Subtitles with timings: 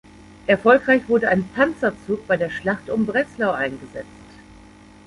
[0.47, 4.07] Erfolgreich wurde ein Panzerzug bei der Schlacht um Breslau eingesetzt.